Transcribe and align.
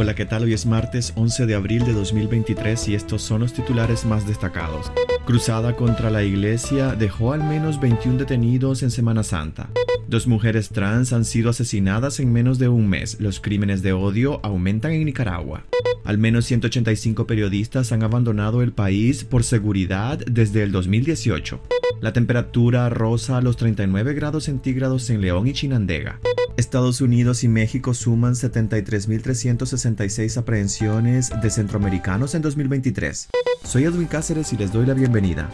Hola, 0.00 0.14
¿qué 0.14 0.26
tal? 0.26 0.44
Hoy 0.44 0.52
es 0.52 0.64
martes 0.64 1.12
11 1.16 1.46
de 1.46 1.56
abril 1.56 1.84
de 1.84 1.92
2023 1.92 2.86
y 2.86 2.94
estos 2.94 3.20
son 3.20 3.40
los 3.40 3.52
titulares 3.52 4.04
más 4.04 4.28
destacados. 4.28 4.92
Cruzada 5.26 5.74
contra 5.74 6.08
la 6.08 6.22
iglesia 6.22 6.94
dejó 6.94 7.32
al 7.32 7.42
menos 7.42 7.80
21 7.80 8.16
detenidos 8.16 8.84
en 8.84 8.92
Semana 8.92 9.24
Santa. 9.24 9.70
Dos 10.06 10.28
mujeres 10.28 10.68
trans 10.68 11.12
han 11.12 11.24
sido 11.24 11.50
asesinadas 11.50 12.20
en 12.20 12.32
menos 12.32 12.60
de 12.60 12.68
un 12.68 12.88
mes. 12.88 13.20
Los 13.20 13.40
crímenes 13.40 13.82
de 13.82 13.92
odio 13.92 14.38
aumentan 14.44 14.92
en 14.92 15.04
Nicaragua. 15.04 15.64
Al 16.04 16.16
menos 16.16 16.44
185 16.44 17.26
periodistas 17.26 17.90
han 17.90 18.04
abandonado 18.04 18.62
el 18.62 18.70
país 18.70 19.24
por 19.24 19.42
seguridad 19.42 20.20
desde 20.30 20.62
el 20.62 20.70
2018. 20.70 21.60
La 22.00 22.12
temperatura 22.12 22.88
rosa 22.88 23.38
a 23.38 23.40
los 23.40 23.56
39 23.56 24.14
grados 24.14 24.44
centígrados 24.44 25.10
en 25.10 25.22
León 25.22 25.48
y 25.48 25.54
Chinandega. 25.54 26.20
Estados 26.58 27.00
Unidos 27.00 27.42
y 27.44 27.48
México 27.48 27.94
suman 27.94 28.34
73.366 28.34 30.36
aprehensiones 30.36 31.30
de 31.40 31.50
centroamericanos 31.50 32.34
en 32.34 32.42
2023. 32.42 33.28
Soy 33.62 33.84
Edwin 33.84 34.08
Cáceres 34.08 34.52
y 34.52 34.56
les 34.56 34.72
doy 34.72 34.84
la 34.84 34.94
bienvenida. 34.94 35.48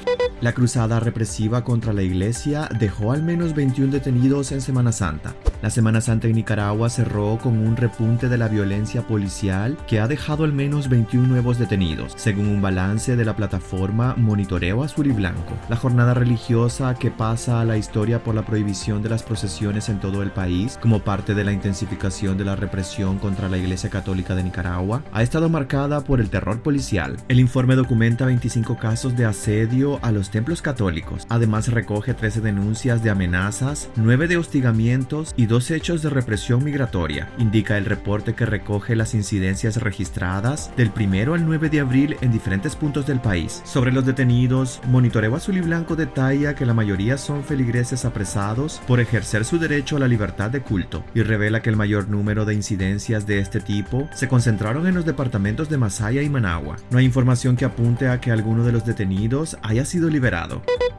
La 0.44 0.52
cruzada 0.52 1.00
represiva 1.00 1.64
contra 1.64 1.94
la 1.94 2.02
iglesia 2.02 2.68
dejó 2.78 3.12
al 3.12 3.22
menos 3.22 3.54
21 3.54 3.90
detenidos 3.90 4.52
en 4.52 4.60
Semana 4.60 4.92
Santa. 4.92 5.34
La 5.62 5.70
Semana 5.70 6.02
Santa 6.02 6.28
en 6.28 6.34
Nicaragua 6.34 6.90
cerró 6.90 7.38
con 7.42 7.56
un 7.56 7.74
repunte 7.78 8.28
de 8.28 8.36
la 8.36 8.48
violencia 8.48 9.06
policial 9.06 9.78
que 9.86 10.00
ha 10.00 10.06
dejado 10.06 10.44
al 10.44 10.52
menos 10.52 10.90
21 10.90 11.26
nuevos 11.26 11.58
detenidos, 11.58 12.12
según 12.16 12.48
un 12.48 12.60
balance 12.60 13.16
de 13.16 13.24
la 13.24 13.34
plataforma 13.34 14.14
Monitoreo 14.18 14.84
Azul 14.84 15.06
y 15.06 15.12
Blanco. 15.12 15.54
La 15.70 15.76
jornada 15.76 16.12
religiosa 16.12 16.94
que 16.94 17.10
pasa 17.10 17.62
a 17.62 17.64
la 17.64 17.78
historia 17.78 18.22
por 18.22 18.34
la 18.34 18.44
prohibición 18.44 19.02
de 19.02 19.08
las 19.08 19.22
procesiones 19.22 19.88
en 19.88 19.98
todo 19.98 20.22
el 20.22 20.30
país, 20.30 20.78
como 20.82 20.98
parte 20.98 21.32
de 21.32 21.44
la 21.44 21.52
intensificación 21.52 22.36
de 22.36 22.44
la 22.44 22.54
represión 22.54 23.18
contra 23.18 23.48
la 23.48 23.56
Iglesia 23.56 23.88
Católica 23.88 24.34
de 24.34 24.44
Nicaragua, 24.44 25.02
ha 25.10 25.22
estado 25.22 25.48
marcada 25.48 26.02
por 26.02 26.20
el 26.20 26.28
terror 26.28 26.60
policial. 26.60 27.16
El 27.28 27.40
informe 27.40 27.76
documenta 27.76 28.26
25 28.26 28.76
casos 28.76 29.16
de 29.16 29.24
asedio 29.24 29.98
a 30.02 30.12
los 30.12 30.33
templos 30.34 30.62
católicos. 30.62 31.28
Además 31.28 31.68
recoge 31.68 32.12
13 32.12 32.40
denuncias 32.40 33.04
de 33.04 33.10
amenazas, 33.10 33.88
9 33.94 34.26
de 34.26 34.36
hostigamientos 34.36 35.32
y 35.36 35.46
dos 35.46 35.70
hechos 35.70 36.02
de 36.02 36.10
represión 36.10 36.64
migratoria, 36.64 37.28
indica 37.38 37.78
el 37.78 37.84
reporte 37.84 38.34
que 38.34 38.44
recoge 38.44 38.96
las 38.96 39.14
incidencias 39.14 39.76
registradas 39.76 40.72
del 40.76 40.90
1 40.90 41.34
al 41.34 41.46
9 41.46 41.70
de 41.70 41.78
abril 41.78 42.16
en 42.20 42.32
diferentes 42.32 42.74
puntos 42.74 43.06
del 43.06 43.20
país. 43.20 43.62
Sobre 43.64 43.92
los 43.92 44.06
detenidos, 44.06 44.80
Monitoreo 44.88 45.36
Azul 45.36 45.56
y 45.56 45.60
Blanco 45.60 45.94
detalla 45.94 46.56
que 46.56 46.66
la 46.66 46.74
mayoría 46.74 47.16
son 47.16 47.44
feligreses 47.44 48.04
apresados 48.04 48.82
por 48.88 48.98
ejercer 48.98 49.44
su 49.44 49.60
derecho 49.60 49.98
a 49.98 50.00
la 50.00 50.08
libertad 50.08 50.50
de 50.50 50.62
culto 50.62 51.04
y 51.14 51.22
revela 51.22 51.62
que 51.62 51.70
el 51.70 51.76
mayor 51.76 52.08
número 52.08 52.44
de 52.44 52.54
incidencias 52.54 53.24
de 53.28 53.38
este 53.38 53.60
tipo 53.60 54.08
se 54.12 54.26
concentraron 54.26 54.88
en 54.88 54.96
los 54.96 55.04
departamentos 55.04 55.68
de 55.68 55.78
Masaya 55.78 56.22
y 56.22 56.28
Managua. 56.28 56.74
No 56.90 56.98
hay 56.98 57.04
información 57.04 57.54
que 57.54 57.66
apunte 57.66 58.08
a 58.08 58.20
que 58.20 58.32
alguno 58.32 58.64
de 58.64 58.72
los 58.72 58.84
detenidos 58.84 59.56
haya 59.62 59.84
sido 59.84 60.10
liberado. 60.10 60.23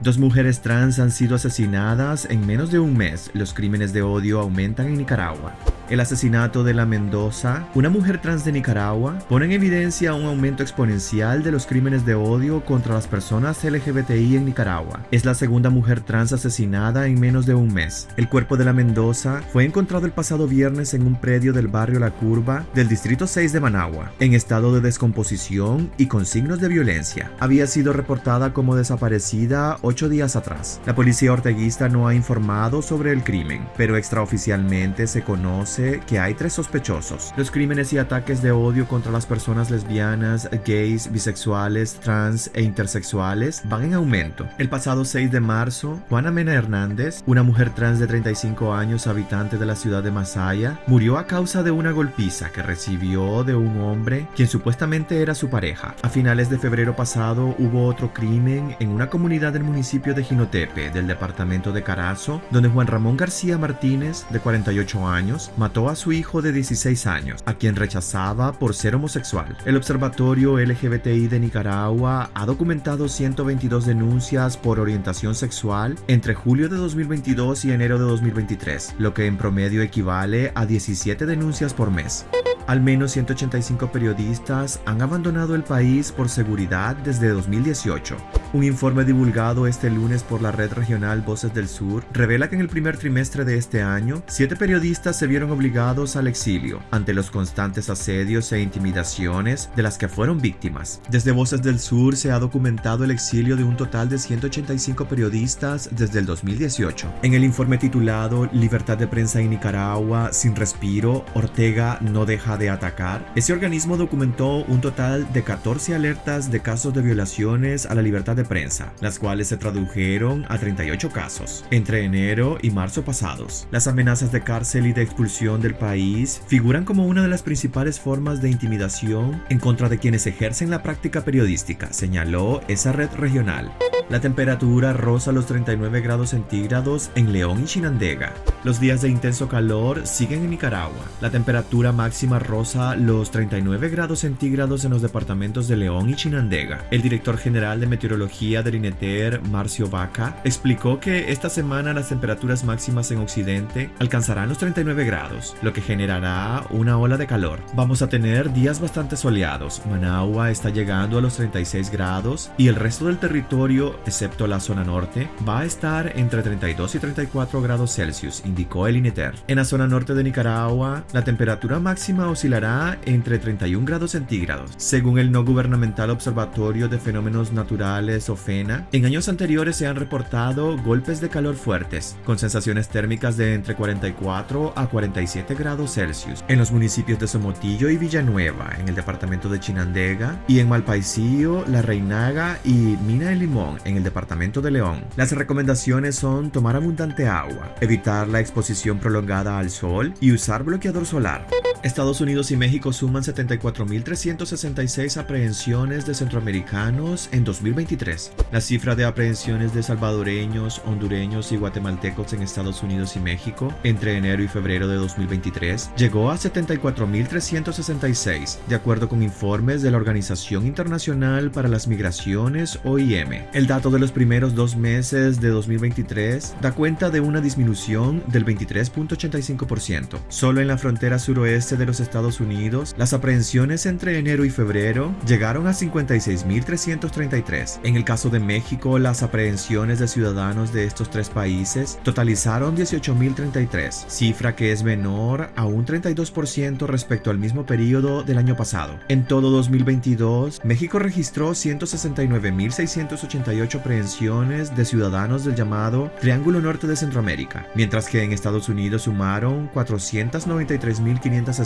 Dos 0.02 0.20
mujeres 0.20 0.62
trans 0.62 1.00
han 1.00 1.10
sido 1.10 1.36
asesinadas 1.36 2.28
en 2.30 2.46
menos 2.46 2.72
de 2.72 2.78
un 2.78 2.96
mes. 2.96 3.32
Los 3.34 3.56
crímenes 3.56 3.92
de 3.92 4.04
odio 4.04 4.40
aumentan 4.40 4.86
en 4.86 5.00
Nicaragua. 5.00 5.56
El 5.88 6.00
asesinato 6.00 6.64
de 6.64 6.74
la 6.74 6.88
Mendoza, 6.88 7.68
una 7.76 7.92
mujer 7.92 8.20
trans 8.20 8.44
de 8.44 8.52
Nicaragua, 8.52 9.20
pone 9.30 9.46
en 9.46 9.52
evidencia 9.52 10.16
un 10.16 10.26
aumento 10.26 10.64
exponencial 10.64 11.44
de 11.44 11.52
los 11.52 11.68
crímenes 11.68 12.08
de 12.08 12.16
odio 12.16 12.66
contra 12.66 12.96
las 12.96 13.08
personas 13.08 13.64
LGBTI 13.64 14.38
en 14.38 14.46
Nicaragua. 14.46 15.02
Es 15.12 15.26
la 15.26 15.36
segunda 15.36 15.70
mujer 15.70 16.02
trans 16.02 16.34
asesinada 16.34 17.06
en 17.06 17.20
menos 17.20 17.46
de 17.46 17.54
un 17.54 17.72
mes. 17.72 18.08
El 18.18 18.30
cuerpo 18.30 18.58
de 18.58 18.66
la 18.66 18.74
Mendoza 18.74 19.44
fue 19.54 19.64
encontrado 19.64 20.08
el 20.08 20.12
pasado 20.12 20.48
viernes 20.48 20.96
en 20.96 21.06
un 21.06 21.22
predio 21.22 21.54
del 21.54 21.68
barrio 21.68 22.00
La 22.00 22.10
Curva 22.10 22.66
del 22.74 22.88
distrito 22.88 23.28
6 23.28 23.54
de 23.54 23.60
Managua, 23.60 24.12
en 24.20 24.34
estado 24.34 24.74
de 24.74 24.82
descomposición 24.82 25.92
y 26.00 26.08
con 26.08 26.26
signos 26.26 26.60
de 26.60 26.68
violencia. 26.68 27.30
Había 27.40 27.68
sido 27.68 27.94
reportada 27.94 28.54
como 28.54 28.76
desaparecida 28.76 29.78
ocho 29.84 30.10
días 30.10 30.36
atrás. 30.36 30.82
La 30.88 30.96
policía 30.96 31.32
orteguista 31.32 31.90
no 31.90 32.08
ha 32.08 32.16
informado 32.16 32.82
sobre 32.82 33.12
el 33.12 33.24
crimen, 33.24 33.68
pero 33.78 33.98
extraoficialmente 33.98 35.06
se 35.06 35.22
conoce 35.22 35.75
que 35.76 36.20
hay 36.20 36.34
tres 36.36 36.54
sospechosos. 36.54 37.34
Los 37.36 37.52
crímenes 37.52 37.92
y 37.92 37.98
ataques 37.98 38.42
de 38.42 38.52
odio 38.52 38.88
contra 38.88 39.12
las 39.12 39.26
personas 39.26 39.70
lesbianas, 39.70 40.50
gays, 40.66 41.12
bisexuales, 41.12 41.96
trans 41.96 42.50
e 42.54 42.62
intersexuales 42.62 43.62
van 43.66 43.84
en 43.84 43.94
aumento. 43.94 44.48
El 44.58 44.70
pasado 44.70 45.04
6 45.04 45.32
de 45.32 45.40
marzo, 45.42 46.02
Juana 46.10 46.32
Mena 46.32 46.54
Hernández, 46.54 47.24
una 47.26 47.44
mujer 47.44 47.72
trans 47.72 48.00
de 48.00 48.08
35 48.08 48.74
años 48.74 49.08
habitante 49.08 49.58
de 49.58 49.66
la 49.66 49.76
ciudad 49.76 50.02
de 50.02 50.12
Masaya, 50.12 50.80
murió 50.88 51.18
a 51.18 51.28
causa 51.28 51.62
de 51.62 51.72
una 51.72 51.92
golpiza 51.92 52.52
que 52.52 52.64
recibió 52.64 53.44
de 53.44 53.56
un 53.56 53.82
hombre 53.82 54.28
quien 54.36 54.48
supuestamente 54.48 55.22
era 55.22 55.36
su 55.36 55.50
pareja. 55.50 55.96
A 56.04 56.10
finales 56.10 56.50
de 56.50 56.58
febrero 56.58 56.96
pasado 56.96 57.56
hubo 57.60 57.86
otro 57.86 58.14
crimen 58.14 58.76
en 58.80 58.90
una 58.90 59.10
comunidad 59.10 59.54
del 59.54 59.64
municipio 59.64 60.14
de 60.14 60.24
Jinotepe, 60.24 60.90
del 60.90 61.08
departamento 61.08 61.72
de 61.74 61.84
Carazo, 61.84 62.42
donde 62.50 62.70
Juan 62.70 62.88
Ramón 62.88 63.18
García 63.18 63.58
Martínez, 63.58 64.26
de 64.30 64.40
48 64.40 65.08
años, 65.08 65.52
mató 65.66 65.90
a 65.90 65.96
su 65.96 66.12
hijo 66.12 66.44
de 66.44 66.52
16 66.52 67.08
años, 67.08 67.42
a 67.48 67.56
quien 67.56 67.76
rechazaba 67.76 68.54
por 68.54 68.76
ser 68.76 68.94
homosexual. 68.94 69.58
El 69.66 69.78
Observatorio 69.78 70.60
LGBTI 70.60 71.28
de 71.28 71.40
Nicaragua 71.40 72.30
ha 72.36 72.46
documentado 72.46 73.10
122 73.10 73.88
denuncias 73.88 74.58
por 74.58 74.80
orientación 74.80 75.34
sexual 75.34 75.96
entre 76.08 76.36
julio 76.36 76.70
de 76.70 76.78
2022 76.78 77.66
y 77.66 77.72
enero 77.72 77.98
de 77.98 78.06
2023, 78.06 78.94
lo 79.00 79.16
que 79.16 79.26
en 79.26 79.38
promedio 79.38 79.82
equivale 79.82 80.52
a 80.54 80.68
17 80.68 81.26
denuncias 81.26 81.74
por 81.74 81.90
mes. 81.90 82.28
Al 82.68 82.82
menos 82.82 83.12
185 83.12 83.92
periodistas 83.92 84.80
han 84.86 85.04
abandonado 85.04 85.54
el 85.54 85.64
país 85.64 86.12
por 86.12 86.30
seguridad 86.30 86.96
desde 86.96 87.30
2018. 87.30 88.18
Un 88.54 88.64
informe 88.64 89.06
divulgado 89.06 89.68
este 89.68 89.92
lunes 89.92 90.24
por 90.24 90.42
la 90.42 90.52
red 90.52 90.74
regional 90.74 91.22
Voces 91.22 91.54
del 91.54 91.68
Sur 91.68 92.04
revela 92.12 92.50
que 92.50 92.56
en 92.56 92.62
el 92.62 92.70
primer 92.70 92.98
trimestre 92.98 93.46
de 93.46 93.58
este 93.58 93.84
año, 93.84 94.24
siete 94.26 94.56
periodistas 94.56 95.16
se 95.16 95.28
vieron 95.28 95.52
obligados 95.52 96.16
al 96.16 96.28
exilio 96.28 96.82
ante 96.90 97.14
los 97.14 97.30
constantes 97.30 97.90
asedios 97.92 98.52
e 98.52 98.62
intimidaciones 98.62 99.70
de 99.76 99.84
las 99.84 100.00
que 100.00 100.08
fueron 100.08 100.40
víctimas. 100.40 101.02
Desde 101.10 101.32
Voces 101.34 101.62
del 101.62 101.80
Sur 101.80 102.16
se 102.16 102.32
ha 102.32 102.40
documentado 102.40 103.04
el 103.04 103.12
exilio 103.12 103.56
de 103.56 103.64
un 103.64 103.78
total 103.78 104.10
de 104.10 104.18
185 104.18 105.06
periodistas 105.06 105.90
desde 105.92 106.18
el 106.18 106.26
2018. 106.26 107.14
En 107.22 107.36
el 107.36 107.44
informe 107.44 107.78
titulado 107.78 108.50
Libertad 108.54 108.98
de 108.98 109.08
prensa 109.08 109.40
en 109.40 109.52
Nicaragua 109.52 110.34
sin 110.34 110.56
respiro, 110.56 111.26
Ortega 111.36 112.00
no 112.02 112.26
deja 112.26 112.55
de 112.58 112.70
atacar, 112.70 113.32
ese 113.36 113.54
organismo 113.54 113.98
documentó 113.98 114.64
un 114.66 114.82
total 114.82 115.32
de 115.34 115.44
14 115.44 115.96
alertas 115.96 116.52
de 116.52 116.62
casos 116.62 116.94
de 116.94 117.02
violaciones 117.02 117.86
a 117.86 117.96
la 117.96 118.02
libertad 118.02 118.36
de 118.36 118.46
prensa, 118.46 118.94
las 119.02 119.20
cuales 119.20 119.48
se 119.48 119.58
tradujeron 119.58 120.46
a 120.50 120.58
38 120.58 121.10
casos 121.12 121.66
entre 121.72 122.04
enero 122.04 122.58
y 122.62 122.72
marzo 122.72 123.04
pasados. 123.04 123.68
Las 123.72 123.88
amenazas 123.88 124.32
de 124.32 124.42
cárcel 124.42 124.88
y 124.88 124.94
de 124.94 125.02
expulsión 125.02 125.62
del 125.62 125.76
país 125.76 126.42
figuran 126.48 126.86
como 126.86 127.06
una 127.06 127.22
de 127.22 127.28
las 127.30 127.44
principales 127.44 128.00
formas 128.00 128.42
de 128.42 128.50
intimidación 128.50 129.44
en 129.50 129.60
contra 129.60 129.90
de 129.90 130.00
quienes 130.00 130.28
ejercen 130.28 130.70
la 130.70 130.84
práctica 130.84 131.24
periodística, 131.24 131.92
señaló 131.94 132.62
esa 132.68 132.92
red 132.92 133.10
regional. 133.18 133.72
La 134.08 134.22
temperatura 134.22 134.94
roza 134.94 135.32
los 135.32 135.48
39 135.48 136.00
grados 136.02 136.30
centígrados 136.30 137.10
en 137.16 137.34
León 137.34 137.62
y 137.64 137.66
Chinandega. 137.66 138.36
Los 138.64 138.80
días 138.80 139.02
de 139.02 139.10
intenso 139.10 139.50
calor 139.50 140.06
siguen 140.06 140.44
en 140.44 140.52
Nicaragua. 140.52 141.06
La 141.22 141.32
temperatura 141.32 141.92
máxima 141.92 142.38
roza 142.38 142.96
los 142.96 143.32
39 143.32 143.90
grados 143.90 144.20
centígrados 144.20 144.86
en 144.86 144.92
los 144.92 145.02
departamentos 145.02 145.68
de 145.68 145.78
León 145.78 146.08
y 146.12 146.16
Chinandega. 146.16 146.86
El 146.92 147.02
director 147.02 147.40
general 147.40 147.80
de 147.80 147.88
meteorología 147.88 148.62
del 148.62 148.76
INETER, 148.76 149.42
Marcio 149.50 149.90
Vaca, 149.90 150.40
explicó 150.44 151.00
que 151.00 151.32
esta 151.32 151.50
semana 151.50 151.92
las 151.94 152.10
temperaturas 152.10 152.64
máximas 152.64 153.10
en 153.10 153.18
Occidente 153.18 153.90
alcanzarán 154.00 154.50
los 154.50 154.60
39 154.60 155.04
grados, 155.06 155.56
lo 155.64 155.74
que 155.74 155.82
generará 155.82 156.64
una 156.70 157.00
ola 157.00 157.18
de 157.18 157.26
calor. 157.26 157.60
Vamos 157.74 158.04
a 158.04 158.10
tener 158.10 158.54
días 158.54 158.80
bastante 158.80 159.18
soleados. 159.18 159.82
Managua 159.90 160.52
está 160.52 160.70
llegando 160.70 161.18
a 161.18 161.22
los 161.22 161.38
36 161.38 161.90
grados 161.90 162.52
y 162.56 162.68
el 162.68 162.76
resto 162.76 163.06
del 163.06 163.18
territorio 163.18 163.95
excepto 164.06 164.48
la 164.48 164.60
zona 164.60 164.84
norte, 164.84 165.30
va 165.48 165.60
a 165.60 165.66
estar 165.66 166.14
entre 166.16 166.42
32 166.42 166.96
y 166.96 167.00
34 167.00 167.62
grados 167.62 167.94
Celsius, 167.94 168.44
indicó 168.46 168.88
el 168.88 168.98
INETER. 168.98 169.36
En 169.48 169.58
la 169.58 169.66
zona 169.66 169.88
norte 169.88 170.14
de 170.14 170.24
Nicaragua, 170.24 171.04
la 171.14 171.24
temperatura 171.24 171.80
máxima 171.80 172.28
oscilará 172.30 172.98
entre 173.06 173.40
31 173.40 173.86
grados 173.86 174.12
centígrados. 174.12 174.72
Según 174.78 175.20
el 175.20 175.32
no 175.32 175.44
gubernamental 175.44 176.10
Observatorio 176.10 176.88
de 176.88 177.00
Fenómenos 177.00 177.52
Naturales 177.52 178.30
OFENA, 178.30 178.88
en 178.92 179.06
años 179.06 179.30
anteriores 179.30 179.76
se 179.76 179.88
han 179.88 179.96
reportado 179.96 180.78
golpes 180.78 181.22
de 181.22 181.30
calor 181.30 181.56
fuertes, 181.56 182.16
con 182.26 182.38
sensaciones 182.38 182.90
térmicas 182.90 183.38
de 183.38 183.54
entre 183.54 183.76
44 183.76 184.74
a 184.76 184.88
47 184.88 185.56
grados 185.56 185.94
Celsius, 185.94 186.44
en 186.48 186.60
los 186.60 186.72
municipios 186.72 187.20
de 187.20 187.28
Somotillo 187.28 187.90
y 187.90 187.98
Villanueva, 187.98 188.72
en 188.80 188.90
el 188.90 188.96
departamento 188.96 189.50
de 189.50 189.60
Chinandega, 189.60 190.42
y 190.48 190.60
en 190.60 190.70
Malpaisillo, 190.70 191.66
La 191.68 191.82
Reinaga 191.82 192.60
y 192.64 192.98
Mina 193.06 193.30
de 193.30 193.36
Limón, 193.36 193.78
en 193.86 193.98
el 193.98 194.04
departamento 194.04 194.62
de 194.62 194.72
León. 194.72 195.06
Las 195.16 195.32
recomendaciones 195.32 196.16
son 196.16 196.52
tomar 196.52 196.76
abundante 196.76 197.28
agua, 197.28 197.76
evitar 197.82 198.28
la 198.28 198.40
exposición 198.40 199.00
prolongada 199.00 199.58
al 199.58 199.70
sol 199.70 200.14
y 200.20 200.32
usar 200.32 200.64
bloqueador 200.64 201.06
solar. 201.06 201.48
Estados 201.86 202.20
Unidos 202.20 202.50
y 202.50 202.58
México 202.58 202.92
suman 202.92 203.22
74.366 203.22 205.18
aprehensiones 205.18 206.08
de 206.08 206.16
centroamericanos 206.16 207.30
en 207.32 207.44
2023. 207.44 208.32
La 208.52 208.60
cifra 208.60 208.96
de 208.96 209.06
aprehensiones 209.06 209.76
de 209.76 209.84
salvadoreños, 209.84 210.82
hondureños 210.88 211.52
y 211.52 211.58
guatemaltecos 211.58 212.34
en 212.34 212.42
Estados 212.42 212.82
Unidos 212.82 213.16
y 213.16 213.20
México 213.20 213.72
entre 213.84 214.18
enero 214.18 214.42
y 214.42 214.48
febrero 214.48 214.88
de 214.88 214.96
2023 214.96 215.92
llegó 215.96 216.32
a 216.32 216.38
74.366, 216.38 218.58
de 218.68 218.74
acuerdo 218.74 219.08
con 219.08 219.22
informes 219.22 219.84
de 219.84 219.92
la 219.92 219.98
Organización 219.98 220.66
Internacional 220.66 221.52
para 221.52 221.70
las 221.70 221.88
Migraciones, 221.88 222.80
OIM. 222.84 223.44
El 223.54 223.68
dato 223.68 223.92
de 223.92 224.00
los 224.00 224.12
primeros 224.12 224.56
dos 224.56 224.76
meses 224.76 225.40
de 225.40 225.50
2023 225.50 226.56
da 226.62 226.72
cuenta 226.72 227.12
de 227.12 227.20
una 227.20 227.42
disminución 227.42 228.24
del 228.26 228.44
23.85%. 228.44 230.20
Solo 230.30 230.62
en 230.62 230.68
la 230.68 230.80
frontera 230.80 231.20
suroeste 231.20 231.75
de 231.78 231.86
los 231.86 232.00
Estados 232.00 232.40
Unidos, 232.40 232.96
las 232.98 233.14
aprehensiones 233.14 233.86
entre 233.86 234.18
enero 234.18 234.46
y 234.46 234.50
febrero 234.50 235.14
llegaron 235.28 235.68
a 235.68 235.72
56.333. 235.72 237.82
En 237.84 237.96
el 237.96 238.04
caso 238.04 238.30
de 238.30 238.40
México, 238.40 238.98
las 239.00 239.24
aprehensiones 239.24 240.00
de 240.00 240.08
ciudadanos 240.08 240.72
de 240.72 240.86
estos 240.86 241.10
tres 241.10 241.30
países 241.30 242.00
totalizaron 242.04 242.78
18.033, 242.78 244.06
cifra 244.08 244.56
que 244.56 244.72
es 244.72 244.84
menor 244.84 245.50
a 245.56 245.66
un 245.66 245.86
32% 245.86 246.86
respecto 246.88 247.30
al 247.30 247.38
mismo 247.38 247.66
periodo 247.66 248.24
del 248.24 248.38
año 248.38 248.56
pasado. 248.56 248.98
En 249.08 249.26
todo 249.26 249.50
2022, 249.52 250.62
México 250.64 251.00
registró 251.00 251.52
169.688 251.52 253.80
aprehensiones 253.80 254.76
de 254.76 254.86
ciudadanos 254.86 255.46
del 255.46 255.56
llamado 255.56 256.12
Triángulo 256.22 256.62
Norte 256.62 256.86
de 256.88 256.96
Centroamérica, 256.96 257.68
mientras 257.76 258.08
que 258.08 258.24
en 258.24 258.32
Estados 258.32 258.70
Unidos 258.70 259.02
sumaron 259.04 259.70
493.560. 259.74 261.65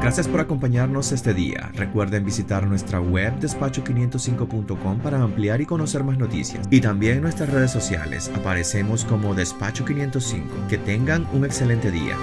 Gracias 0.00 0.26
por 0.26 0.40
acompañarnos 0.40 1.12
este 1.12 1.32
día. 1.32 1.70
Recuerden 1.74 2.24
visitar 2.24 2.66
nuestra 2.66 3.00
web 3.00 3.38
despacho505.com 3.40 4.98
para 4.98 5.20
ampliar 5.22 5.60
y 5.60 5.66
conocer 5.66 6.02
más 6.02 6.18
noticias. 6.18 6.66
Y 6.70 6.80
también 6.80 7.16
en 7.16 7.22
nuestras 7.22 7.50
redes 7.50 7.70
sociales 7.70 8.30
aparecemos 8.34 9.04
como 9.04 9.34
Despacho 9.34 9.84
505. 9.84 10.68
Que 10.68 10.78
tengan 10.78 11.26
un 11.32 11.44
excelente 11.44 11.90
día. 11.90 12.16